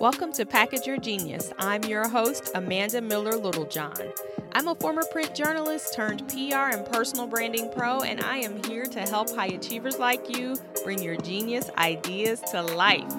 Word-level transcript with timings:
Welcome 0.00 0.32
to 0.32 0.44
Package 0.44 0.86
Your 0.86 0.96
Genius. 0.96 1.52
I'm 1.56 1.84
your 1.84 2.08
host, 2.08 2.50
Amanda 2.56 3.00
Miller 3.00 3.36
Littlejohn. 3.36 4.12
I'm 4.52 4.66
a 4.66 4.74
former 4.74 5.04
print 5.12 5.36
journalist 5.36 5.94
turned 5.94 6.28
PR 6.28 6.72
and 6.72 6.84
personal 6.84 7.28
branding 7.28 7.70
pro, 7.70 8.00
and 8.00 8.20
I 8.20 8.38
am 8.38 8.62
here 8.64 8.86
to 8.86 9.00
help 9.02 9.30
high 9.30 9.46
achievers 9.46 10.00
like 10.00 10.36
you 10.36 10.56
bring 10.82 11.00
your 11.00 11.16
genius 11.16 11.70
ideas 11.78 12.40
to 12.50 12.62
life. 12.62 13.10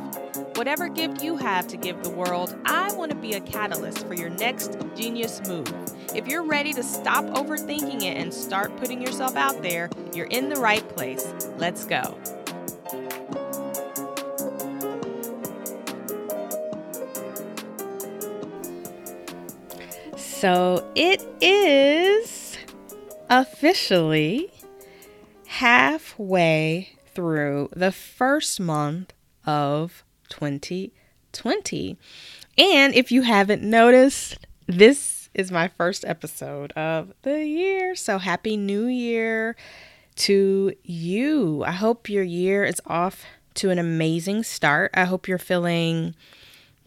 Whatever 0.55 0.89
gift 0.89 1.23
you 1.23 1.37
have 1.37 1.65
to 1.69 1.77
give 1.77 2.03
the 2.03 2.09
world, 2.09 2.57
I 2.65 2.93
want 2.93 3.11
to 3.11 3.17
be 3.17 3.33
a 3.33 3.41
catalyst 3.41 4.05
for 4.05 4.13
your 4.13 4.29
next 4.29 4.77
genius 4.97 5.41
move. 5.47 5.73
If 6.13 6.27
you're 6.27 6.43
ready 6.43 6.73
to 6.73 6.83
stop 6.83 7.23
overthinking 7.25 8.03
it 8.03 8.17
and 8.17 8.33
start 8.33 8.75
putting 8.77 9.01
yourself 9.01 9.37
out 9.37 9.61
there, 9.61 9.89
you're 10.13 10.27
in 10.27 10.49
the 10.49 10.57
right 10.57 10.87
place. 10.89 11.33
Let's 11.57 11.85
go. 11.85 12.17
So 20.35 20.85
it 20.95 21.25
is 21.39 22.57
officially 23.29 24.51
halfway 25.47 26.89
through 27.13 27.69
the 27.73 27.93
first 27.93 28.59
month 28.59 29.13
of 29.45 30.03
2020. 30.27 31.97
And 32.57 32.93
if 32.93 33.13
you 33.13 33.21
haven't 33.21 33.63
noticed, 33.63 34.45
this 34.67 35.29
is 35.33 35.53
my 35.53 35.69
first 35.69 36.03
episode 36.03 36.73
of 36.73 37.13
the 37.21 37.45
year. 37.45 37.95
So 37.95 38.17
happy 38.17 38.57
new 38.57 38.87
year 38.87 39.55
to 40.17 40.73
you. 40.83 41.63
I 41.63 41.71
hope 41.71 42.09
your 42.09 42.23
year 42.23 42.65
is 42.65 42.81
off 42.85 43.23
to 43.53 43.69
an 43.69 43.79
amazing 43.79 44.43
start. 44.43 44.91
I 44.95 45.05
hope 45.05 45.29
you're 45.29 45.37
feeling 45.37 46.13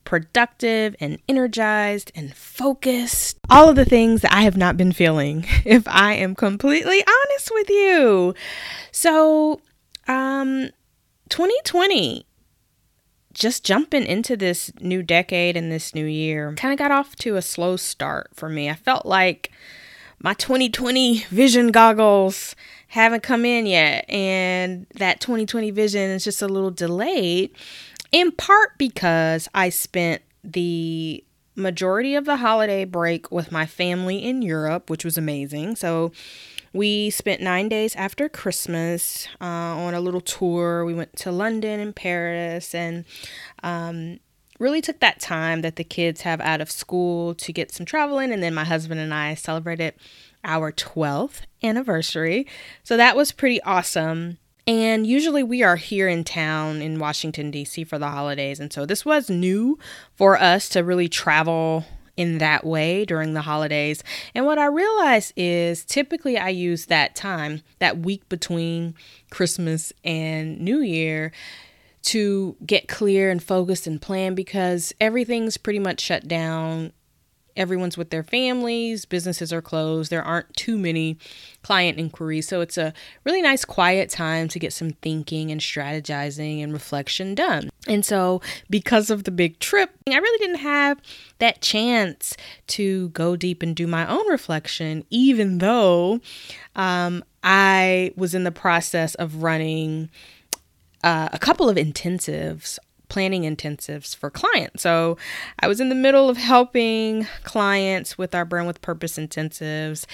productive 0.08 0.96
and 1.00 1.18
energized 1.28 2.10
and 2.14 2.34
focused. 2.34 3.38
All 3.50 3.68
of 3.68 3.76
the 3.76 3.84
things 3.84 4.22
that 4.22 4.32
I 4.32 4.40
have 4.40 4.56
not 4.56 4.78
been 4.78 4.90
feeling, 4.90 5.44
if 5.66 5.86
I 5.86 6.14
am 6.14 6.34
completely 6.34 7.02
honest 7.06 7.50
with 7.52 7.68
you. 7.68 8.34
So, 8.90 9.60
um, 10.06 10.70
2020, 11.28 12.24
just 13.34 13.66
jumping 13.66 14.06
into 14.06 14.34
this 14.34 14.72
new 14.80 15.02
decade 15.02 15.58
and 15.58 15.70
this 15.70 15.94
new 15.94 16.06
year, 16.06 16.54
kind 16.54 16.72
of 16.72 16.78
got 16.78 16.90
off 16.90 17.14
to 17.16 17.36
a 17.36 17.42
slow 17.42 17.76
start 17.76 18.30
for 18.32 18.48
me. 18.48 18.70
I 18.70 18.76
felt 18.76 19.04
like 19.04 19.52
my 20.22 20.32
2020 20.32 21.24
vision 21.28 21.70
goggles 21.70 22.56
haven't 22.88 23.22
come 23.22 23.44
in 23.44 23.66
yet, 23.66 24.08
and 24.08 24.86
that 24.94 25.20
2020 25.20 25.70
vision 25.70 26.08
is 26.08 26.24
just 26.24 26.40
a 26.40 26.48
little 26.48 26.70
delayed 26.70 27.50
in 28.12 28.32
part 28.32 28.78
because 28.78 29.48
I 29.54 29.68
spent 29.68 30.22
the 30.42 31.24
majority 31.54 32.14
of 32.14 32.24
the 32.24 32.36
holiday 32.36 32.84
break 32.84 33.30
with 33.30 33.52
my 33.52 33.66
family 33.66 34.24
in 34.24 34.42
Europe, 34.42 34.88
which 34.88 35.04
was 35.04 35.18
amazing. 35.18 35.76
So 35.76 36.12
we 36.72 37.10
spent 37.10 37.40
nine 37.40 37.68
days 37.68 37.96
after 37.96 38.28
Christmas 38.28 39.26
uh, 39.40 39.44
on 39.44 39.94
a 39.94 40.00
little 40.00 40.20
tour. 40.20 40.84
We 40.84 40.94
went 40.94 41.16
to 41.16 41.32
London 41.32 41.80
and 41.80 41.94
Paris 41.94 42.74
and 42.74 43.04
um, 43.62 44.20
really 44.58 44.80
took 44.80 45.00
that 45.00 45.20
time 45.20 45.62
that 45.62 45.76
the 45.76 45.84
kids 45.84 46.22
have 46.22 46.40
out 46.40 46.60
of 46.60 46.70
school 46.70 47.34
to 47.36 47.52
get 47.52 47.72
some 47.72 47.86
traveling. 47.86 48.32
And 48.32 48.42
then 48.42 48.54
my 48.54 48.64
husband 48.64 49.00
and 49.00 49.12
I 49.12 49.34
celebrated 49.34 49.94
our 50.44 50.70
12th 50.72 51.40
anniversary. 51.62 52.46
So 52.84 52.96
that 52.96 53.16
was 53.16 53.32
pretty 53.32 53.60
awesome. 53.62 54.38
And 54.68 55.06
usually 55.06 55.42
we 55.42 55.62
are 55.62 55.76
here 55.76 56.08
in 56.08 56.24
town 56.24 56.82
in 56.82 56.98
Washington, 56.98 57.50
D.C. 57.50 57.84
for 57.84 57.98
the 57.98 58.10
holidays. 58.10 58.60
And 58.60 58.70
so 58.70 58.84
this 58.84 59.02
was 59.02 59.30
new 59.30 59.78
for 60.14 60.38
us 60.38 60.68
to 60.68 60.84
really 60.84 61.08
travel 61.08 61.86
in 62.18 62.36
that 62.36 62.66
way 62.66 63.06
during 63.06 63.32
the 63.32 63.40
holidays. 63.40 64.04
And 64.34 64.44
what 64.44 64.58
I 64.58 64.66
realized 64.66 65.32
is 65.36 65.86
typically 65.86 66.36
I 66.36 66.50
use 66.50 66.86
that 66.86 67.16
time, 67.16 67.62
that 67.78 68.00
week 68.00 68.28
between 68.28 68.94
Christmas 69.30 69.90
and 70.04 70.60
New 70.60 70.80
Year, 70.80 71.32
to 72.02 72.54
get 72.66 72.88
clear 72.88 73.30
and 73.30 73.42
focused 73.42 73.86
and 73.86 74.02
plan 74.02 74.34
because 74.34 74.92
everything's 75.00 75.56
pretty 75.56 75.78
much 75.78 76.00
shut 76.00 76.28
down 76.28 76.92
everyone's 77.58 77.98
with 77.98 78.10
their 78.10 78.22
families, 78.22 79.04
businesses 79.04 79.52
are 79.52 79.60
closed, 79.60 80.10
there 80.10 80.22
aren't 80.22 80.54
too 80.56 80.78
many 80.78 81.18
client 81.62 81.98
inquiries. 81.98 82.48
So 82.48 82.60
it's 82.60 82.78
a 82.78 82.94
really 83.24 83.42
nice 83.42 83.64
quiet 83.64 84.08
time 84.08 84.48
to 84.48 84.58
get 84.58 84.72
some 84.72 84.90
thinking 85.02 85.50
and 85.50 85.60
strategizing 85.60 86.62
and 86.62 86.72
reflection 86.72 87.34
done. 87.34 87.70
And 87.86 88.04
so, 88.04 88.40
because 88.70 89.10
of 89.10 89.24
the 89.24 89.30
big 89.30 89.58
trip, 89.58 89.90
I 90.06 90.16
really 90.16 90.38
didn't 90.38 90.60
have 90.60 91.00
that 91.38 91.60
chance 91.60 92.36
to 92.68 93.08
go 93.10 93.36
deep 93.36 93.62
and 93.62 93.74
do 93.74 93.86
my 93.86 94.06
own 94.06 94.28
reflection, 94.28 95.04
even 95.10 95.58
though 95.58 96.20
um, 96.76 97.24
I 97.42 98.12
was 98.16 98.34
in 98.34 98.44
the 98.44 98.52
process 98.52 99.14
of 99.16 99.42
running. 99.42 100.10
Uh, 101.04 101.28
a 101.32 101.38
couple 101.38 101.68
of 101.68 101.76
intensives 101.76 102.76
planning 103.08 103.42
intensives 103.42 104.14
for 104.14 104.30
clients. 104.30 104.82
So 104.82 105.16
I 105.60 105.68
was 105.68 105.80
in 105.80 105.88
the 105.88 105.94
middle 105.94 106.28
of 106.28 106.36
helping 106.36 107.26
clients 107.42 108.18
with 108.18 108.34
our 108.34 108.44
Brand 108.44 108.66
with 108.66 108.80
Purpose 108.80 109.18
intensives 109.18 110.06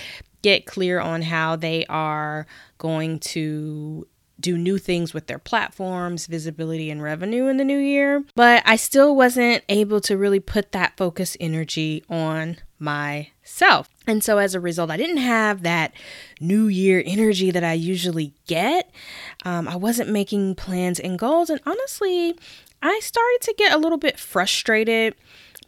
get 0.43 0.67
clear 0.67 1.01
on 1.01 1.23
how 1.23 1.57
they 1.57 1.87
are 1.87 2.47
going 2.79 3.19
to 3.19 4.07
do 4.39 4.59
new 4.59 4.79
things 4.79 5.15
with 5.15 5.27
their 5.27 5.39
platforms, 5.39 6.27
visibility, 6.27 6.91
and 6.91 7.03
revenue 7.03 7.47
in 7.47 7.57
the 7.57 7.65
new 7.65 7.79
year. 7.79 8.25
But 8.35 8.63
I 8.67 8.77
still 8.77 9.15
wasn't 9.15 9.65
able 9.69 10.01
to 10.03 10.17
really 10.17 10.41
put 10.41 10.73
that 10.73 10.97
focus 10.97 11.37
energy 11.41 12.05
on 12.09 12.59
myself. 12.79 13.89
And 14.07 14.23
so 14.23 14.39
as 14.39 14.55
a 14.55 14.61
result, 14.61 14.91
I 14.91 14.97
didn't 14.97 15.19
have 15.19 15.63
that 15.63 15.93
new 16.41 16.67
year 16.67 17.03
energy 17.05 17.51
that 17.51 17.65
I 17.65 17.73
usually 17.73 18.35
get. 18.47 18.91
Um, 19.45 19.69
I 19.69 19.77
wasn't 19.77 20.11
making 20.11 20.57
plans 20.57 21.01
and 21.01 21.19
goals. 21.19 21.49
And 21.49 21.61
honestly, 21.65 22.37
I 22.83 23.01
started 23.03 23.39
to 23.43 23.55
get 23.57 23.73
a 23.73 23.79
little 23.79 23.99
bit 23.99 24.19
frustrated 24.19 25.15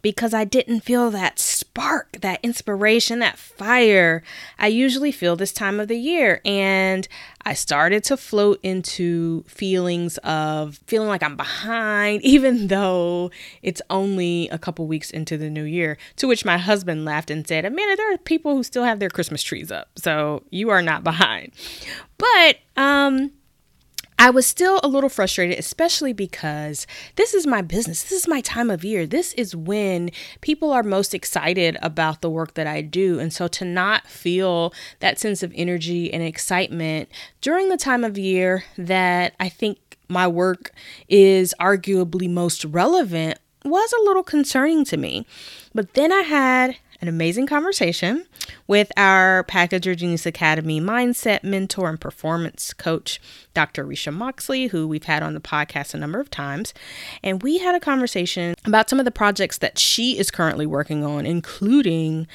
because 0.01 0.33
I 0.33 0.43
didn't 0.43 0.81
feel 0.81 1.11
that 1.11 1.39
spark, 1.39 2.17
that 2.21 2.39
inspiration, 2.43 3.19
that 3.19 3.37
fire 3.37 4.23
I 4.59 4.67
usually 4.67 5.11
feel 5.11 5.35
this 5.35 5.53
time 5.53 5.79
of 5.79 5.87
the 5.87 5.97
year. 5.97 6.41
And 6.45 7.07
I 7.43 7.53
started 7.53 8.03
to 8.05 8.17
float 8.17 8.59
into 8.63 9.43
feelings 9.43 10.17
of 10.19 10.77
feeling 10.87 11.07
like 11.07 11.23
I'm 11.23 11.37
behind, 11.37 12.21
even 12.23 12.67
though 12.67 13.31
it's 13.61 13.81
only 13.89 14.49
a 14.49 14.57
couple 14.57 14.87
weeks 14.87 15.11
into 15.11 15.37
the 15.37 15.49
new 15.49 15.63
year. 15.63 15.97
To 16.17 16.27
which 16.27 16.45
my 16.45 16.57
husband 16.57 17.05
laughed 17.05 17.31
and 17.31 17.47
said, 17.47 17.65
Amanda, 17.65 17.95
there 17.95 18.13
are 18.13 18.17
people 18.17 18.55
who 18.55 18.63
still 18.63 18.83
have 18.83 18.99
their 18.99 19.09
Christmas 19.09 19.43
trees 19.43 19.71
up. 19.71 19.89
So 19.97 20.43
you 20.49 20.69
are 20.69 20.81
not 20.81 21.03
behind. 21.03 21.51
But, 22.17 22.57
um, 22.75 23.31
I 24.19 24.31
was 24.31 24.47
still 24.47 24.79
a 24.83 24.87
little 24.87 25.09
frustrated, 25.09 25.59
especially 25.59 26.11
because 26.11 26.87
this 27.17 27.35
is 27.35 27.45
my 27.45 27.61
business. 27.61 28.01
This 28.01 28.13
is 28.13 28.27
my 28.27 28.41
time 28.41 28.71
of 28.71 28.83
year. 28.83 29.05
This 29.05 29.33
is 29.33 29.55
when 29.55 30.09
people 30.41 30.71
are 30.71 30.81
most 30.81 31.13
excited 31.13 31.77
about 31.83 32.21
the 32.21 32.29
work 32.29 32.55
that 32.55 32.65
I 32.65 32.81
do. 32.81 33.19
And 33.19 33.31
so 33.31 33.47
to 33.49 33.65
not 33.65 34.07
feel 34.07 34.73
that 35.01 35.19
sense 35.19 35.43
of 35.43 35.53
energy 35.55 36.11
and 36.11 36.23
excitement 36.23 37.09
during 37.41 37.69
the 37.69 37.77
time 37.77 38.03
of 38.03 38.17
year 38.17 38.63
that 38.77 39.35
I 39.39 39.49
think 39.49 39.77
my 40.09 40.27
work 40.27 40.71
is 41.07 41.53
arguably 41.59 42.29
most 42.29 42.65
relevant 42.65 43.37
was 43.63 43.93
a 43.93 44.03
little 44.03 44.23
concerning 44.23 44.85
to 44.85 44.97
me. 44.97 45.27
But 45.75 45.93
then 45.93 46.11
I 46.11 46.21
had 46.21 46.77
an 47.01 47.07
amazing 47.07 47.47
conversation 47.47 48.25
with 48.65 48.91
our 48.97 49.43
Package 49.43 49.85
Your 49.85 49.95
Genius 49.95 50.25
Academy 50.25 50.81
mindset 50.81 51.43
mentor 51.43 51.89
and 51.89 51.99
performance 51.99 52.73
coach, 52.73 53.21
Dr. 53.53 53.85
Risha 53.85 54.13
Moxley, 54.13 54.67
who 54.67 54.87
we've 54.87 55.03
had 55.03 55.23
on 55.23 55.33
the 55.33 55.39
podcast 55.39 55.93
a 55.93 55.97
number 55.97 56.19
of 56.19 56.29
times. 56.29 56.73
And 57.23 57.43
we 57.43 57.59
had 57.59 57.75
a 57.75 57.79
conversation 57.79 58.55
about 58.65 58.89
some 58.89 58.99
of 58.99 59.05
the 59.05 59.11
projects 59.11 59.57
that 59.59 59.77
she 59.77 60.17
is 60.17 60.31
currently 60.31 60.65
working 60.65 61.03
on, 61.03 61.25
including 61.25 62.27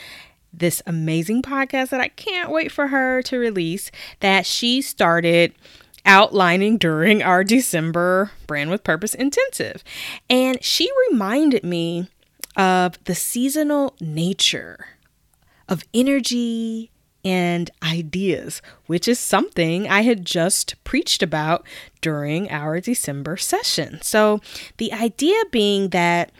this 0.52 0.82
amazing 0.86 1.42
podcast 1.42 1.88
that 1.88 2.00
I 2.00 2.08
can't 2.08 2.50
wait 2.50 2.70
for 2.70 2.88
her 2.88 3.22
to 3.22 3.38
release 3.38 3.90
that 4.20 4.46
she 4.46 4.82
started 4.82 5.54
outlining 6.04 6.78
during 6.78 7.22
our 7.22 7.44
December 7.44 8.32
Brand 8.46 8.70
with 8.70 8.84
Purpose 8.84 9.14
intensive. 9.14 9.82
And 10.28 10.62
she 10.62 10.90
reminded 11.10 11.64
me 11.64 12.08
of 12.56 13.02
the 13.04 13.14
seasonal 13.14 13.94
nature 14.00 14.86
of 15.68 15.84
energy 15.94 16.90
and 17.24 17.70
ideas, 17.82 18.60
which 18.86 19.06
is 19.06 19.18
something 19.18 19.88
I 19.88 20.02
had 20.02 20.24
just 20.24 20.82
preached 20.84 21.22
about 21.22 21.64
during 22.00 22.50
our 22.50 22.80
December 22.80 23.36
session. 23.36 24.00
So, 24.02 24.40
the 24.78 24.92
idea 24.92 25.36
being 25.50 25.90
that 25.90 26.32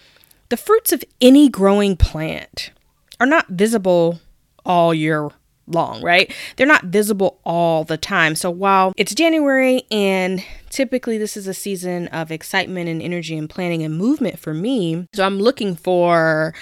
the 0.49 0.57
fruits 0.57 0.93
of 0.93 1.05
any 1.21 1.49
growing 1.49 1.97
plant 1.97 2.73
are 3.21 3.27
not 3.27 3.49
visible 3.49 4.21
all 4.65 4.93
year 4.93 5.31
long, 5.67 6.03
right? 6.03 6.33
They're 6.57 6.67
not 6.67 6.85
visible 6.85 7.41
all 7.45 7.85
the 7.85 7.97
time. 7.97 8.35
So 8.35 8.51
while 8.51 8.93
it's 8.97 9.15
January 9.15 9.83
and 9.91 10.45
typically 10.71 11.19
this 11.19 11.37
is 11.37 11.47
a 11.47 11.55
season 11.55 12.09
of 12.09 12.31
excitement 12.31 12.89
and 12.89 13.01
energy 13.03 13.37
and 13.37 13.49
planning 13.49 13.83
and 13.83 13.97
movement 13.97 14.39
for 14.39 14.55
me, 14.55 15.07
so 15.15 15.25
I'm 15.25 15.39
looking 15.39 15.77
for 15.77 16.55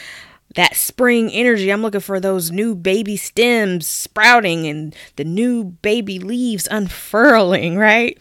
that 0.56 0.75
spring 0.75 1.31
energy. 1.31 1.70
I'm 1.70 1.82
looking 1.82 2.00
for 2.00 2.19
those 2.19 2.50
new 2.50 2.75
baby 2.75 3.17
stems 3.17 3.87
sprouting 3.87 4.67
and 4.67 4.94
the 5.17 5.25
new 5.25 5.64
baby 5.64 6.19
leaves 6.19 6.69
unfurling, 6.70 7.76
right? 7.79 8.19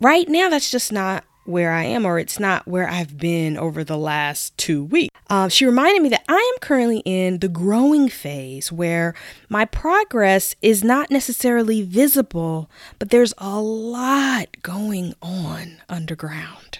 Right 0.00 0.28
now, 0.28 0.50
that's 0.50 0.70
just 0.70 0.92
not 0.92 1.24
where 1.48 1.72
I 1.72 1.84
am, 1.84 2.04
or 2.04 2.18
it's 2.18 2.38
not 2.40 2.66
where 2.66 2.88
I've 2.88 3.16
been 3.16 3.56
over 3.56 3.84
the 3.84 3.96
last 3.98 4.56
two 4.56 4.84
weeks. 4.84 5.14
Uh, 5.28 5.48
she 5.48 5.66
reminded 5.66 6.02
me 6.02 6.08
that 6.10 6.24
I 6.28 6.52
am 6.54 6.60
currently 6.60 7.02
in 7.04 7.38
the 7.40 7.48
growing 7.48 8.08
phase 8.08 8.70
where 8.70 9.14
my 9.48 9.64
progress 9.64 10.54
is 10.62 10.84
not 10.84 11.10
necessarily 11.10 11.82
visible, 11.82 12.70
but 12.98 13.10
there's 13.10 13.34
a 13.38 13.60
lot 13.60 14.56
going 14.62 15.14
on 15.20 15.78
underground. 15.88 16.78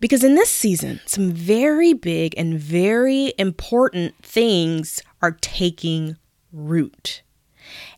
Because 0.00 0.24
in 0.24 0.34
this 0.34 0.50
season, 0.50 1.00
some 1.04 1.30
very 1.30 1.92
big 1.92 2.34
and 2.36 2.58
very 2.58 3.34
important 3.38 4.16
things 4.24 5.02
are 5.20 5.36
taking 5.40 6.16
root. 6.52 7.22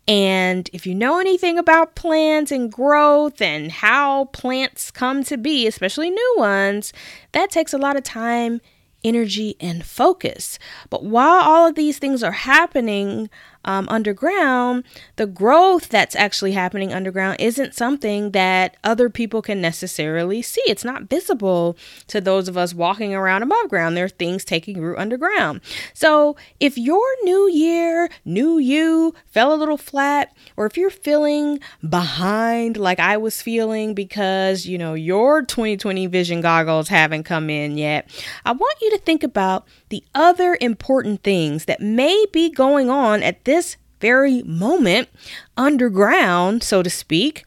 And 0.09 0.69
if 0.73 0.87
you 0.87 0.95
know 0.95 1.19
anything 1.19 1.59
about 1.59 1.95
plants 1.95 2.51
and 2.51 2.73
growth 2.73 3.41
and 3.41 3.71
how 3.71 4.27
plants 4.27 4.91
come 4.91 5.23
to 5.25 5.37
be, 5.37 5.67
especially 5.67 6.11
new 6.11 6.35
ones, 6.37 6.93
that 7.33 7.51
takes 7.51 7.73
a 7.73 7.79
lot 7.79 7.97
of 7.97 8.03
time, 8.03 8.61
energy, 9.05 9.57
and 9.61 9.85
focus. 9.85 10.59
But 10.91 11.05
while 11.05 11.43
all 11.43 11.69
of 11.69 11.77
these 11.77 11.99
things 11.99 12.23
are 12.23 12.33
happening, 12.33 13.31
um, 13.65 13.89
underground, 13.89 14.85
the 15.17 15.27
growth 15.27 15.89
that's 15.89 16.17
actually 16.17 16.53
happening 16.53 16.93
underground 16.93 17.41
isn't 17.41 17.75
something 17.75 18.33
that 18.33 18.77
other 18.83 19.09
people 19.09 19.43
can 19.43 19.61
necessarily 19.61 20.43
see. 20.43 20.63
It's 20.67 20.85
not 20.85 21.05
visible 21.05 21.77
to 22.09 22.21
those 22.21 22.49
of 22.49 22.57
us 22.57 22.75
walking 22.75 23.15
around 23.15 23.43
above 23.43 23.69
ground. 23.69 23.97
There 23.97 24.07
are 24.07 24.09
things 24.09 24.45
taking 24.45 24.81
root 24.81 24.99
underground. 24.99 25.61
So 25.95 26.37
if 26.61 26.77
your 26.77 27.07
new 27.23 27.49
year, 27.49 28.11
new 28.25 28.59
you 28.59 29.15
fell 29.27 29.55
a 29.55 29.57
little 29.57 29.77
flat, 29.77 30.35
or 30.57 30.67
if 30.67 30.77
you're 30.77 30.91
feeling 30.91 31.61
behind 31.89 32.77
like 32.77 32.99
I 32.99 33.17
was 33.17 33.43
feeling 33.43 33.95
because, 33.95 34.67
you 34.67 34.79
know, 34.79 34.95
your 34.95 35.43
2020 35.43 36.07
vision 36.07 36.41
goggles 36.41 36.89
haven't 36.89 37.25
come 37.25 37.51
in 37.51 37.79
yet, 37.79 38.11
I 38.45 38.53
want 38.53 38.79
you 38.81 38.91
to 38.91 38.99
think 38.99 39.23
about 39.23 39.67
the 39.89 40.03
other 40.15 40.57
important 40.61 41.23
things 41.23 41.67
that 41.67 41.81
may 41.81 42.25
be 42.33 42.51
going 42.51 42.91
on 42.91 43.23
at 43.23 43.45
this 43.45 43.52
very 44.01 44.43
moment 44.43 45.09
underground, 45.57 46.63
so 46.63 46.83
to 46.83 46.91
speak, 46.91 47.45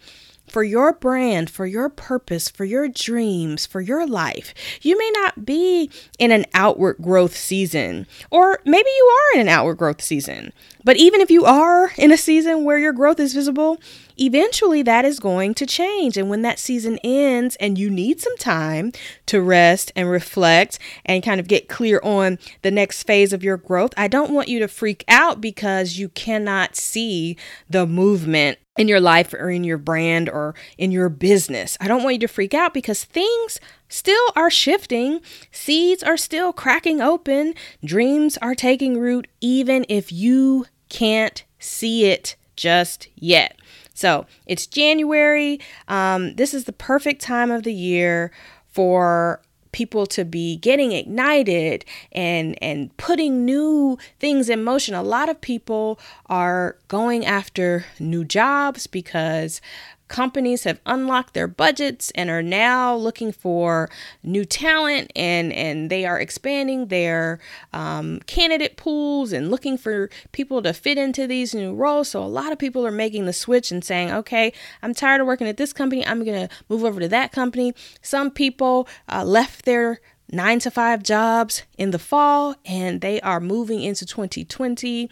for 0.48 0.64
your 0.64 0.94
brand, 0.94 1.50
for 1.50 1.66
your 1.66 1.90
purpose, 1.90 2.48
for 2.48 2.64
your 2.64 2.88
dreams, 2.88 3.66
for 3.66 3.82
your 3.82 4.08
life. 4.08 4.54
You 4.82 4.98
may 4.98 5.12
not 5.16 5.46
be 5.46 5.90
in 6.18 6.32
an 6.32 6.46
outward 6.54 6.98
growth 7.02 7.36
season, 7.36 8.08
or 8.32 8.60
maybe 8.66 8.90
you 8.90 9.06
are 9.06 9.36
in 9.36 9.42
an 9.42 9.50
outward 9.50 9.78
growth 9.78 10.02
season. 10.02 10.54
But 10.86 10.98
even 10.98 11.20
if 11.20 11.32
you 11.32 11.46
are 11.46 11.92
in 11.98 12.12
a 12.12 12.18
season 12.18 12.64
where 12.64 12.78
your 12.78 12.94
growth 12.94 13.20
is 13.20 13.34
visible, 13.34 13.80
eventually 14.18 14.84
that 14.84 15.04
is 15.04 15.20
going 15.20 15.56
to 15.56 15.66
change. 15.66 16.16
And 16.16 16.30
when 16.30 16.44
that 16.44 16.60
season 16.60 17.00
ends 17.04 17.56
and 17.58 17.78
you 17.78 17.90
need 17.90 18.22
some 18.22 18.38
time 18.38 18.92
to 19.26 19.42
rest 19.42 19.92
and 19.96 20.10
reflect 20.10 20.78
and 21.04 21.24
kind 21.24 21.40
of 21.40 21.48
get 21.48 21.68
clear 21.68 22.00
on 22.04 22.38
the 22.62 22.70
next 22.70 23.04
phase 23.04 23.34
of 23.34 23.44
your 23.44 23.58
growth, 23.58 23.96
I 23.98 24.08
don't 24.08 24.32
want 24.32 24.48
you 24.48 24.60
to 24.60 24.68
freak 24.68 25.04
out 25.08 25.42
because 25.42 25.98
you 25.98 26.10
cannot 26.10 26.76
see 26.76 27.36
the 27.68 27.88
movement 27.88 28.60
in 28.78 28.88
your 28.88 29.00
life 29.00 29.34
or 29.34 29.50
in 29.50 29.64
your 29.64 29.78
brand 29.80 30.30
or 30.30 30.54
in 30.78 30.92
your 30.92 31.10
business. 31.10 31.78
I 31.82 31.88
don't 31.88 32.04
want 32.04 32.16
you 32.16 32.28
to 32.28 32.28
freak 32.28 32.54
out 32.54 32.74
because 32.74 33.06
things 33.06 33.60
still 33.90 34.28
are 34.36 34.52
shifting. 34.52 35.22
Seeds 35.50 36.04
are 36.04 36.18
still 36.18 36.54
cracking 36.54 37.02
open. 37.02 37.56
Dreams 37.84 38.38
are 38.38 38.54
taking 38.54 39.00
root, 39.00 39.28
even 39.42 39.86
if 39.90 40.12
you 40.12 40.66
can't 40.96 41.44
see 41.60 42.06
it 42.06 42.38
just 42.56 43.10
yet. 43.16 43.60
So 43.94 44.26
it's 44.46 44.66
January. 44.66 45.60
Um, 45.90 46.36
this 46.36 46.54
is 46.54 46.64
the 46.64 46.72
perfect 46.72 47.22
time 47.22 47.52
of 47.52 47.64
the 47.64 47.74
year 47.74 48.32
for 48.70 49.42
people 49.74 50.06
to 50.06 50.24
be 50.24 50.56
getting 50.56 50.94
ignited 50.94 51.84
and 52.14 52.58
and 52.64 52.96
putting 52.96 53.44
new 53.44 53.98
things 54.22 54.50
in 54.50 54.64
motion. 54.64 54.96
A 54.96 55.04
lot 55.04 55.28
of 55.28 55.42
people 55.42 56.00
are 56.28 56.78
going 56.88 57.26
after 57.26 57.84
new 58.00 58.24
jobs 58.24 58.88
because 58.88 59.60
companies 60.08 60.64
have 60.64 60.80
unlocked 60.86 61.34
their 61.34 61.48
budgets 61.48 62.12
and 62.12 62.30
are 62.30 62.44
now 62.44 62.96
looking 62.96 63.32
for 63.32 63.90
new 64.24 64.46
talent 64.46 65.12
and 65.16 65.52
and 65.54 65.90
they 65.90 66.06
are 66.06 66.20
expanding 66.20 66.88
their 66.88 67.40
um, 67.74 68.20
candidate 68.28 68.78
pools 68.78 69.32
and 69.32 69.50
looking 69.50 69.78
for 69.78 70.10
people 70.32 70.62
to 70.62 70.74
fit 70.74 70.98
into 70.98 71.28
these 71.28 71.56
new 71.56 71.74
roles. 71.74 72.10
So 72.10 72.24
a 72.24 72.26
lot 72.26 72.52
of 72.52 72.60
people 72.60 72.86
are 72.86 72.92
making 72.92 73.26
the 73.26 73.34
switch 73.34 73.72
and 73.72 73.84
saying 73.84 74.12
okay 74.12 74.54
i'm 74.82 74.94
tired 74.94 75.22
of 75.22 75.28
working 75.28 75.48
at 75.48 75.58
this 75.58 75.74
company. 75.74 76.06
I'm 76.06 76.24
to 76.26 76.50
move 76.70 76.84
over 76.84 77.00
to 77.00 77.08
that 77.10 77.32
company. 77.32 77.74
Some 78.02 78.32
people 78.32 78.88
uh, 79.12 79.24
left 79.24 79.66
their 79.66 80.00
nine 80.32 80.60
to 80.60 80.72
five 80.72 81.04
jobs 81.04 81.64
in 81.78 81.92
the 81.92 82.00
fall 82.00 82.56
and 82.66 83.02
they 83.02 83.22
are 83.22 83.40
moving 83.40 83.82
into 83.82 84.06
2020 84.06 85.10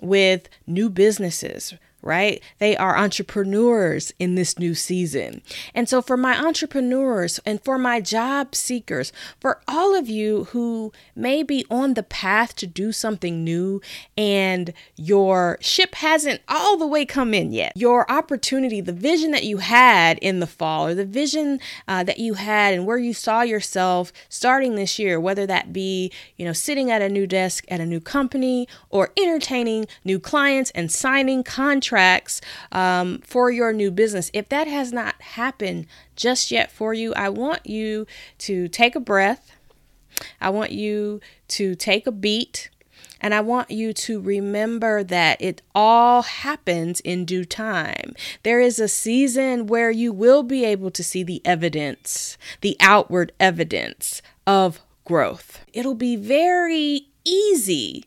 with 0.00 0.48
new 0.66 0.90
businesses 0.90 1.74
right? 2.06 2.40
They 2.58 2.76
are 2.76 2.96
entrepreneurs 2.96 4.12
in 4.18 4.36
this 4.36 4.58
new 4.58 4.74
season. 4.74 5.42
And 5.74 5.88
so, 5.88 6.00
for 6.00 6.16
my 6.16 6.38
entrepreneurs 6.38 7.40
and 7.44 7.62
for 7.62 7.78
my 7.78 8.00
job 8.00 8.54
seekers, 8.54 9.12
for 9.40 9.60
all 9.66 9.94
of 9.94 10.08
you 10.08 10.44
who 10.44 10.92
may 11.14 11.42
be 11.42 11.66
on 11.68 11.94
the 11.94 12.04
path 12.04 12.54
to 12.56 12.66
do 12.66 12.92
something 12.92 13.42
new 13.42 13.82
and 14.16 14.72
your 14.94 15.58
ship 15.60 15.96
hasn't 15.96 16.40
all 16.48 16.76
the 16.76 16.86
way 16.86 17.04
come 17.04 17.34
in 17.34 17.52
yet, 17.52 17.72
your 17.74 18.10
opportunity, 18.10 18.80
the 18.80 18.92
vision 18.92 19.32
that 19.32 19.44
you 19.44 19.58
had 19.58 20.18
in 20.18 20.38
the 20.38 20.46
fall, 20.46 20.86
or 20.86 20.94
the 20.94 21.04
vision 21.04 21.58
uh, 21.88 22.04
that 22.04 22.18
you 22.18 22.34
had 22.34 22.72
and 22.72 22.86
where 22.86 22.98
you 22.98 23.12
saw 23.12 23.42
yourself 23.42 24.12
starting 24.28 24.76
this 24.76 24.98
year, 24.98 25.18
whether 25.18 25.46
that 25.46 25.72
be, 25.72 26.12
you 26.36 26.44
know, 26.44 26.52
sitting 26.52 26.90
at 26.90 27.02
a 27.02 27.08
new 27.08 27.26
desk 27.26 27.64
at 27.68 27.80
a 27.80 27.86
new 27.86 28.00
company 28.00 28.68
or 28.90 29.10
entertaining 29.16 29.86
new 30.04 30.20
clients 30.20 30.70
and 30.70 30.92
signing 30.92 31.42
contracts 31.42 31.95
contracts 31.96 32.42
um, 32.72 33.20
for 33.24 33.50
your 33.50 33.72
new 33.72 33.90
business. 33.90 34.30
If 34.34 34.48
that 34.50 34.66
has 34.66 34.92
not 34.92 35.20
happened 35.20 35.86
just 36.14 36.50
yet 36.50 36.70
for 36.70 36.92
you, 36.92 37.14
I 37.14 37.30
want 37.30 37.66
you 37.66 38.06
to 38.38 38.68
take 38.68 38.94
a 38.94 39.00
breath. 39.00 39.52
I 40.40 40.50
want 40.50 40.72
you 40.72 41.20
to 41.48 41.74
take 41.74 42.06
a 42.06 42.12
beat. 42.12 42.70
And 43.18 43.32
I 43.32 43.40
want 43.40 43.70
you 43.70 43.94
to 43.94 44.20
remember 44.20 45.02
that 45.04 45.40
it 45.40 45.62
all 45.74 46.20
happens 46.20 47.00
in 47.00 47.24
due 47.24 47.46
time. 47.46 48.14
There 48.42 48.60
is 48.60 48.78
a 48.78 48.88
season 48.88 49.66
where 49.66 49.90
you 49.90 50.12
will 50.12 50.42
be 50.42 50.66
able 50.66 50.90
to 50.90 51.02
see 51.02 51.22
the 51.22 51.40
evidence, 51.44 52.36
the 52.60 52.76
outward 52.78 53.32
evidence 53.40 54.20
of 54.46 54.80
growth. 55.06 55.64
It'll 55.72 55.94
be 55.94 56.16
very 56.16 57.08
easy 57.24 58.04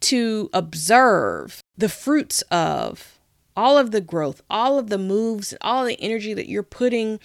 to 0.00 0.48
observe 0.54 1.62
the 1.76 1.88
fruits 1.90 2.42
of 2.50 3.17
all 3.58 3.76
of 3.76 3.90
the 3.90 4.00
growth, 4.00 4.40
all 4.48 4.78
of 4.78 4.88
the 4.88 4.96
moves, 4.96 5.52
all 5.62 5.84
the 5.84 6.00
energy 6.00 6.32
that 6.32 6.48
you're 6.48 6.62
putting 6.62 7.18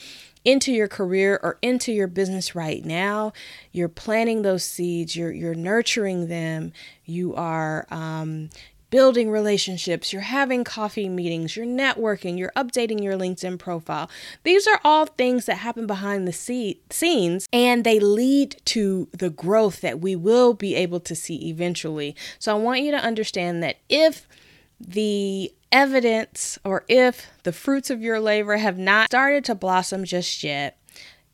into 0.44 0.74
your 0.74 0.88
career 0.88 1.40
or 1.44 1.60
into 1.62 1.94
your 1.94 2.08
business 2.08 2.56
right 2.56 2.84
now, 2.84 3.32
you're 3.72 3.88
planting 3.88 4.42
those 4.42 4.64
seeds, 4.64 5.16
you're 5.16 5.32
you're 5.32 5.54
nurturing 5.54 6.30
them, 6.30 6.74
you 7.06 7.36
are 7.36 7.86
um, 7.92 8.50
building 8.90 9.30
relationships, 9.30 10.12
you're 10.12 10.24
having 10.24 10.64
coffee 10.64 11.08
meetings, 11.08 11.56
you're 11.56 11.68
networking, 11.68 12.40
you're 12.40 12.52
updating 12.56 13.04
your 13.04 13.14
LinkedIn 13.16 13.60
profile. 13.60 14.10
These 14.42 14.66
are 14.68 14.82
all 14.84 15.06
things 15.06 15.46
that 15.46 15.58
happen 15.58 15.86
behind 15.86 16.28
the 16.28 16.34
scenes 16.90 17.48
and 17.54 17.84
they 17.84 18.00
lead 18.00 18.60
to 18.66 19.08
the 19.12 19.30
growth 19.30 19.82
that 19.82 20.00
we 20.00 20.16
will 20.16 20.56
be 20.56 20.74
able 20.74 21.00
to 21.02 21.14
see 21.14 21.48
eventually. 21.48 22.16
So 22.40 22.56
I 22.56 22.60
want 22.60 22.82
you 22.82 22.90
to 22.90 22.98
understand 22.98 23.62
that 23.62 23.78
if 23.88 24.28
the 24.80 25.54
evidence 25.74 26.60
or 26.64 26.86
if 26.88 27.28
the 27.42 27.52
fruits 27.52 27.90
of 27.90 28.02
your 28.02 28.20
labor 28.22 28.56
have 28.58 28.78
not 28.78 29.08
started 29.08 29.44
to 29.46 29.56
blossom 29.56 30.06
just 30.06 30.44
yet, 30.44 30.78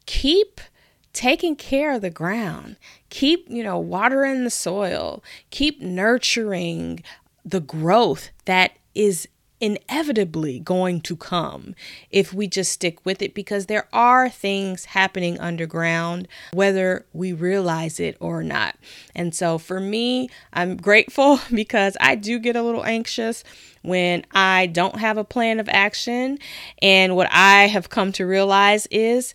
keep 0.08 0.62
taking 1.14 1.56
care 1.56 1.94
of 1.94 2.02
the 2.02 2.10
ground. 2.10 2.78
Keep, 3.10 3.50
you 3.50 3.64
know, 3.64 3.78
watering 3.78 4.46
the 4.46 4.50
soil. 4.50 5.22
Keep 5.52 5.82
nurturing 5.82 7.04
the 7.44 7.60
growth 7.60 8.30
that 8.46 8.78
is 8.96 9.28
inevitably 9.62 10.60
going 10.60 11.02
to 11.02 11.16
come 11.16 11.76
if 12.12 12.34
we 12.34 12.48
just 12.48 12.72
stick 12.72 13.06
with 13.06 13.22
it 13.22 13.34
because 13.34 13.66
there 13.66 13.88
are 13.92 14.30
things 14.30 14.86
happening 14.86 15.40
underground, 15.40 16.28
whether 16.54 17.06
we 17.12 17.34
realize 17.34 18.00
it 18.00 18.16
or 18.20 18.42
not. 18.44 18.76
And 19.14 19.36
so 19.36 19.58
for 19.58 19.80
me, 19.80 20.30
I'm 20.54 20.78
grateful 20.78 21.40
because 21.54 21.98
I 22.00 22.16
do 22.16 22.40
get 22.40 22.56
a 22.56 22.64
little 22.64 22.86
anxious 22.86 23.44
when 23.82 24.26
I 24.32 24.68
don't 24.68 25.00
have 25.00 25.18
a 25.18 25.24
plan 25.24 25.60
of 25.60 25.70
action. 25.70 26.40
And 26.82 27.16
what 27.16 27.30
I 27.32 27.68
have 27.68 27.90
come 27.90 28.12
to 28.14 28.26
realize 28.26 28.88
is, 28.88 29.34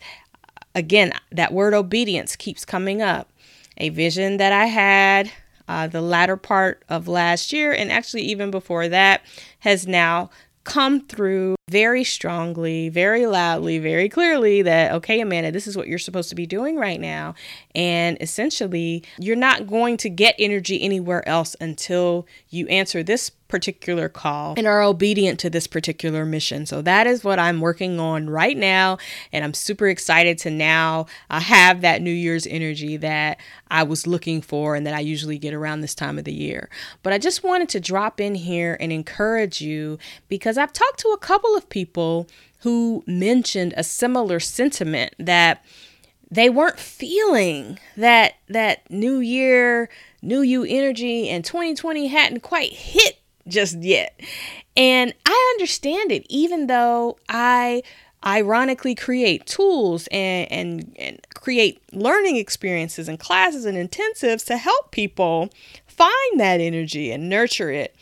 again, 0.75 1.13
that 1.33 1.53
word 1.53 1.75
obedience 1.75 2.37
keeps 2.37 2.65
coming 2.65 3.03
up. 3.03 3.31
A 3.79 3.89
vision 3.89 4.37
that 4.37 4.53
I 4.53 4.67
had 4.67 5.33
uh, 5.69 5.87
the 5.87 6.01
latter 6.01 6.37
part 6.37 6.83
of 6.89 7.09
last 7.09 7.53
year, 7.53 7.73
and 7.73 7.91
actually 7.91 8.23
even 8.23 8.51
before 8.51 8.89
that, 8.89 9.23
has 9.61 9.87
now 9.87 10.31
come 10.65 11.01
through 11.01 11.57
very 11.69 12.05
strongly, 12.05 12.91
very 12.91 13.27
loudly, 13.27 13.79
very 13.79 14.09
clearly 14.09 14.61
that, 14.63 14.93
okay, 14.93 15.21
Amanda, 15.21 15.51
this 15.51 15.67
is 15.67 15.77
what 15.77 15.89
you're 15.89 15.99
supposed 15.99 16.29
to 16.29 16.35
be 16.35 16.47
doing 16.47 16.77
right 16.77 17.01
now. 17.01 17.35
And 17.75 18.19
essentially, 18.21 19.03
you're 19.19 19.35
not 19.35 19.67
going 19.67 19.97
to 19.99 20.11
get 20.11 20.35
energy 20.39 20.83
anywhere 20.83 21.27
else 21.27 21.57
until 21.61 22.27
you 22.51 22.67
answer 22.69 23.03
this 23.03 23.31
particular 23.49 24.09
call 24.09 24.55
and 24.57 24.67
are 24.67 24.83
obedient 24.83 25.39
to 25.39 25.49
this 25.49 25.69
particular 25.69 26.25
mission. 26.25 26.67
So 26.67 26.83
that 26.83 27.07
is 27.07 27.23
what 27.23 27.39
I'm 27.39 27.61
working 27.61 28.01
on 28.01 28.29
right 28.29 28.57
now. 28.57 28.99
And 29.33 29.45
I'm 29.45 29.55
super 29.55 29.87
excited 29.87 30.39
to 30.39 30.51
now 30.51 31.07
uh, 31.31 31.41
have 31.41 31.83
that 31.83 32.03
New 32.03 32.11
Year's 32.11 32.49
energy 32.49 32.97
that 32.97 33.39
I 33.71 33.85
was 33.85 34.09
looking 34.09 34.41
for 34.41 34.75
and 34.75 34.85
that 34.87 34.95
I 34.95 35.01
usually 35.01 35.39
get 35.39 35.55
around 35.55 35.83
this 35.83 35.95
time 35.95 36.19
of 36.19 36.25
the 36.25 36.33
year. 36.33 36.69
But 37.05 37.13
I 37.13 37.19
just 37.19 37.45
wanted 37.45 37.69
to 37.71 37.81
drop 37.81 38.21
in 38.21 38.35
here 38.35 38.77
and 38.81 38.91
encourage 38.91 39.61
you 39.61 39.99
because 40.29 40.59
I've 40.59 40.73
talked 40.73 40.99
to 41.01 41.09
a 41.09 41.19
couple 41.19 41.54
of 41.57 41.69
people 41.69 42.29
who 42.61 43.05
mentioned 43.07 43.75
a 43.77 43.85
similar 43.85 44.41
sentiment 44.41 45.15
that 45.19 45.65
they 46.31 46.51
weren't 46.51 46.79
feeling 46.79 47.79
that 47.97 48.35
that 48.49 48.91
new 48.91 49.19
year 49.19 49.89
new 50.23 50.41
you 50.41 50.65
energy 50.65 51.29
and 51.29 51.45
2020 51.45 52.07
hadn't 52.09 52.41
quite 52.41 52.73
hit 52.73 53.19
just 53.47 53.79
yet. 53.83 54.19
And 54.77 55.15
I 55.27 55.55
understand 55.55 56.11
it, 56.11 56.27
even 56.29 56.67
though 56.67 57.19
I 57.29 57.83
ironically 58.25 58.95
create 58.95 59.47
tools 59.47 60.09
and, 60.11 60.51
and, 60.51 60.97
and 60.99 61.27
create 61.35 61.83
learning 61.93 62.37
experiences 62.37 63.09
and 63.09 63.21
classes 63.21 63.67
and 63.67 63.77
intensives 63.77 64.47
to 64.47 64.57
help 64.57 64.91
people 64.91 65.51
find 65.87 66.41
that 66.41 66.61
energy 66.61 67.13
and 67.13 67.29
nurture 67.29 67.71
it 67.71 67.95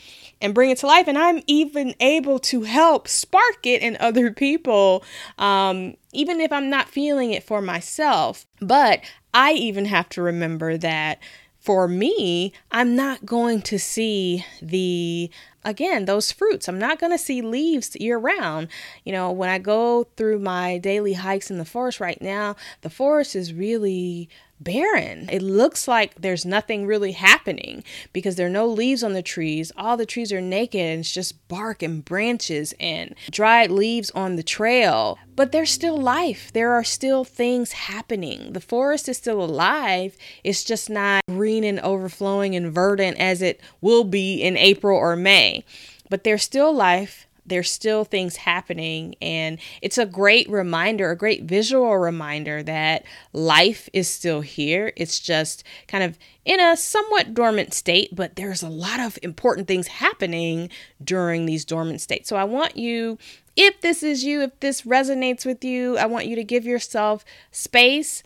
and 0.42 0.54
bring 0.54 0.70
it 0.70 0.78
to 0.78 0.86
life. 0.86 1.08
And 1.08 1.16
I'm 1.16 1.42
even 1.46 1.94
able 2.00 2.38
to 2.40 2.62
help 2.62 3.08
spark 3.08 3.64
it 3.64 3.80
in 3.80 3.96
other 4.00 4.30
people, 4.32 5.04
um, 5.38 5.96
even 6.12 6.40
if 6.40 6.52
I'm 6.52 6.68
not 6.68 6.88
feeling 6.88 7.30
it 7.30 7.44
for 7.44 7.62
myself. 7.62 8.44
But 8.60 9.00
I 9.32 9.52
even 9.52 9.86
have 9.86 10.08
to 10.10 10.22
remember 10.22 10.76
that 10.76 11.20
for 11.60 11.86
me, 11.86 12.52
I'm 12.72 12.96
not 12.96 13.24
going 13.24 13.62
to 13.62 13.78
see 13.78 14.44
the 14.60 15.30
again 15.64 16.06
those 16.06 16.32
fruits 16.32 16.68
i'm 16.68 16.78
not 16.78 16.98
going 16.98 17.12
to 17.12 17.18
see 17.18 17.40
leaves 17.40 17.94
year 17.96 18.18
round 18.18 18.66
you 19.04 19.12
know 19.12 19.30
when 19.30 19.48
i 19.48 19.58
go 19.58 20.04
through 20.16 20.38
my 20.38 20.76
daily 20.78 21.12
hikes 21.12 21.50
in 21.50 21.58
the 21.58 21.64
forest 21.64 22.00
right 22.00 22.20
now 22.20 22.56
the 22.80 22.90
forest 22.90 23.36
is 23.36 23.54
really 23.54 24.28
barren. 24.64 25.28
It 25.30 25.42
looks 25.42 25.86
like 25.86 26.14
there's 26.14 26.44
nothing 26.44 26.86
really 26.86 27.12
happening 27.12 27.84
because 28.12 28.36
there 28.36 28.46
are 28.46 28.50
no 28.50 28.66
leaves 28.66 29.02
on 29.02 29.12
the 29.12 29.22
trees. 29.22 29.72
All 29.76 29.96
the 29.96 30.06
trees 30.06 30.32
are 30.32 30.40
naked 30.40 30.80
and 30.80 31.00
it's 31.00 31.12
just 31.12 31.46
bark 31.48 31.82
and 31.82 32.04
branches 32.04 32.74
and 32.78 33.14
dried 33.30 33.70
leaves 33.70 34.10
on 34.12 34.36
the 34.36 34.42
trail. 34.42 35.18
But 35.34 35.52
there's 35.52 35.70
still 35.70 35.96
life. 35.96 36.52
There 36.52 36.72
are 36.72 36.84
still 36.84 37.24
things 37.24 37.72
happening. 37.72 38.52
The 38.52 38.60
forest 38.60 39.08
is 39.08 39.16
still 39.16 39.42
alive. 39.42 40.16
It's 40.44 40.64
just 40.64 40.90
not 40.90 41.22
green 41.28 41.64
and 41.64 41.80
overflowing 41.80 42.54
and 42.54 42.72
verdant 42.72 43.16
as 43.18 43.42
it 43.42 43.60
will 43.80 44.04
be 44.04 44.42
in 44.42 44.56
April 44.56 44.96
or 44.96 45.16
May. 45.16 45.64
But 46.10 46.24
there's 46.24 46.42
still 46.42 46.72
life 46.74 47.26
there's 47.44 47.70
still 47.70 48.04
things 48.04 48.36
happening. 48.36 49.14
And 49.20 49.58
it's 49.80 49.98
a 49.98 50.06
great 50.06 50.48
reminder, 50.48 51.10
a 51.10 51.16
great 51.16 51.44
visual 51.44 51.96
reminder 51.96 52.62
that 52.62 53.04
life 53.32 53.88
is 53.92 54.08
still 54.08 54.40
here. 54.40 54.92
It's 54.96 55.18
just 55.20 55.64
kind 55.88 56.04
of 56.04 56.18
in 56.44 56.60
a 56.60 56.76
somewhat 56.76 57.34
dormant 57.34 57.74
state, 57.74 58.14
but 58.14 58.36
there's 58.36 58.62
a 58.62 58.68
lot 58.68 59.00
of 59.00 59.18
important 59.22 59.66
things 59.66 59.86
happening 59.88 60.70
during 61.02 61.46
these 61.46 61.64
dormant 61.64 62.00
states. 62.00 62.28
So 62.28 62.36
I 62.36 62.44
want 62.44 62.76
you, 62.76 63.18
if 63.56 63.80
this 63.80 64.02
is 64.02 64.24
you, 64.24 64.42
if 64.42 64.60
this 64.60 64.82
resonates 64.82 65.44
with 65.44 65.64
you, 65.64 65.98
I 65.98 66.06
want 66.06 66.26
you 66.26 66.36
to 66.36 66.44
give 66.44 66.64
yourself 66.64 67.24
space. 67.50 68.22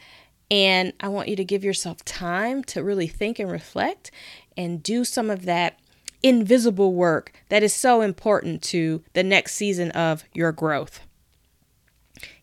And 0.49 0.93
I 1.01 1.09
want 1.09 1.29
you 1.29 1.35
to 1.35 1.45
give 1.45 1.65
yourself 1.65 2.05
time 2.05 2.63
to 2.65 2.85
really 2.85 3.09
think 3.09 3.41
and 3.41 3.51
reflect 3.51 4.13
and 4.57 4.81
do 4.81 5.05
some 5.05 5.29
of 5.29 5.45
that 5.47 5.81
invisible 6.23 6.95
work 6.95 7.33
that 7.49 7.63
is 7.63 7.75
so 7.75 8.01
important 8.01 8.63
to 8.63 9.03
the 9.13 9.23
next 9.23 9.55
season 9.55 9.91
of 9.93 10.25
your 10.33 10.53
growth. 10.53 11.01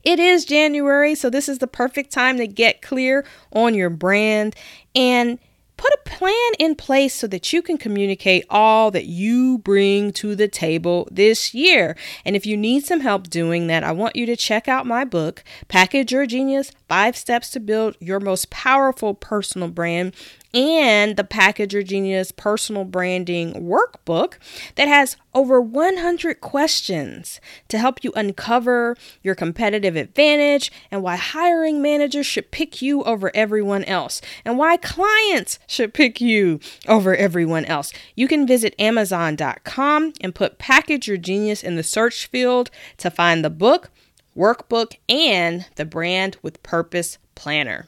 It 0.03 0.19
is 0.19 0.45
January, 0.45 1.15
so 1.15 1.29
this 1.29 1.47
is 1.47 1.59
the 1.59 1.67
perfect 1.67 2.11
time 2.11 2.37
to 2.37 2.47
get 2.47 2.81
clear 2.81 3.25
on 3.51 3.73
your 3.73 3.89
brand 3.89 4.55
and 4.93 5.39
put 5.77 5.93
a 5.93 6.09
plan 6.09 6.51
in 6.59 6.75
place 6.75 7.13
so 7.13 7.27
that 7.27 7.51
you 7.51 7.61
can 7.61 7.77
communicate 7.77 8.45
all 8.49 8.91
that 8.91 9.05
you 9.05 9.57
bring 9.59 10.13
to 10.13 10.35
the 10.35 10.47
table 10.47 11.07
this 11.11 11.53
year. 11.53 11.97
And 12.23 12.35
if 12.35 12.45
you 12.45 12.55
need 12.55 12.85
some 12.85 12.99
help 12.99 13.29
doing 13.29 13.67
that, 13.67 13.83
I 13.83 13.91
want 13.91 14.15
you 14.15 14.25
to 14.27 14.35
check 14.35 14.67
out 14.67 14.85
my 14.85 15.03
book, 15.03 15.43
Package 15.67 16.11
Your 16.11 16.25
Genius 16.25 16.71
Five 16.87 17.17
Steps 17.17 17.49
to 17.51 17.59
Build 17.59 17.97
Your 17.99 18.19
Most 18.19 18.49
Powerful 18.49 19.13
Personal 19.13 19.67
Brand 19.67 20.13
and 20.53 21.17
the 21.17 21.23
Package 21.23 21.73
Your 21.73 21.83
Genius 21.83 22.31
personal 22.31 22.85
branding 22.85 23.53
workbook 23.53 24.35
that 24.75 24.87
has 24.87 25.17
over 25.33 25.59
100 25.59 26.41
questions 26.41 27.41
to 27.69 27.79
help 27.79 28.03
you 28.03 28.11
uncover 28.15 28.95
your 29.23 29.33
competitive 29.33 29.95
advantage 29.95 30.71
and 30.91 31.01
why 31.01 31.15
hiring 31.15 31.81
managers 31.81 32.25
should 32.25 32.51
pick 32.51 32.81
you 32.81 33.03
over 33.03 33.31
everyone 33.35 33.83
else 33.85 34.21
and 34.45 34.57
why 34.57 34.77
clients 34.77 35.57
should 35.67 35.93
pick 35.93 36.21
you 36.21 36.59
over 36.87 37.15
everyone 37.15 37.65
else. 37.65 37.91
You 38.15 38.27
can 38.27 38.45
visit 38.45 38.75
Amazon.com 38.77 40.13
and 40.21 40.35
put 40.35 40.59
Package 40.59 41.07
Your 41.07 41.17
Genius 41.17 41.63
in 41.63 41.75
the 41.75 41.83
search 41.83 42.27
field 42.27 42.69
to 42.97 43.09
find 43.09 43.43
the 43.43 43.49
book, 43.49 43.89
workbook, 44.37 44.97
and 45.09 45.65
the 45.75 45.85
Brand 45.85 46.37
with 46.43 46.61
Purpose 46.61 47.17
Planner. 47.35 47.87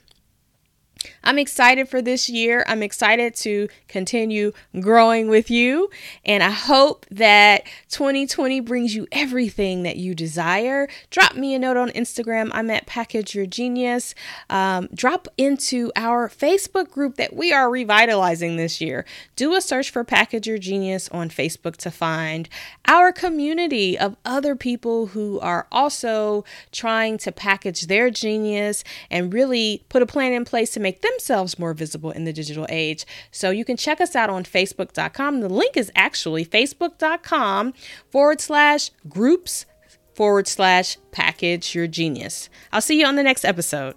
I'm 1.23 1.39
excited 1.39 1.89
for 1.89 2.01
this 2.01 2.29
year. 2.29 2.63
I'm 2.67 2.83
excited 2.83 3.35
to 3.37 3.67
continue 3.87 4.51
growing 4.79 5.29
with 5.29 5.49
you. 5.49 5.89
And 6.25 6.43
I 6.43 6.51
hope 6.51 7.05
that 7.11 7.63
2020 7.89 8.59
brings 8.61 8.95
you 8.95 9.07
everything 9.11 9.83
that 9.83 9.97
you 9.97 10.15
desire. 10.15 10.87
Drop 11.09 11.35
me 11.35 11.53
a 11.53 11.59
note 11.59 11.77
on 11.77 11.89
Instagram. 11.89 12.49
I'm 12.53 12.69
at 12.69 12.85
Package 12.85 13.35
Your 13.35 13.45
Genius. 13.45 14.13
Um, 14.49 14.89
drop 14.93 15.27
into 15.37 15.91
our 15.95 16.29
Facebook 16.29 16.91
group 16.91 17.15
that 17.15 17.35
we 17.35 17.51
are 17.51 17.69
revitalizing 17.69 18.57
this 18.57 18.81
year. 18.81 19.05
Do 19.35 19.53
a 19.55 19.61
search 19.61 19.89
for 19.89 20.03
Package 20.03 20.47
Your 20.47 20.57
Genius 20.57 21.09
on 21.09 21.29
Facebook 21.29 21.77
to 21.77 21.91
find 21.91 22.49
our 22.87 23.11
community 23.11 23.97
of 23.97 24.15
other 24.25 24.55
people 24.55 25.07
who 25.07 25.39
are 25.39 25.67
also 25.71 26.43
trying 26.71 27.17
to 27.19 27.31
package 27.31 27.87
their 27.87 28.09
genius 28.09 28.83
and 29.09 29.33
really 29.33 29.83
put 29.89 30.01
a 30.01 30.05
plan 30.05 30.33
in 30.33 30.45
place 30.45 30.71
to 30.71 30.79
make 30.79 30.94
make 30.95 31.01
themselves 31.01 31.59
more 31.59 31.73
visible 31.73 32.11
in 32.11 32.23
the 32.23 32.33
digital 32.33 32.65
age. 32.69 33.05
So 33.31 33.49
you 33.49 33.65
can 33.65 33.77
check 33.77 33.99
us 33.99 34.15
out 34.15 34.29
on 34.29 34.43
facebook.com. 34.43 35.41
The 35.41 35.49
link 35.49 35.75
is 35.75 35.91
actually 35.95 36.45
facebook.com 36.45 37.73
forward 38.11 38.41
slash 38.41 38.91
groups 39.09 39.65
forward 40.13 40.47
slash 40.47 40.97
package 41.11 41.75
your 41.75 41.87
genius. 41.87 42.49
I'll 42.71 42.81
see 42.81 42.99
you 42.99 43.05
on 43.05 43.15
the 43.17 43.23
next 43.23 43.43
episode. 43.43 43.95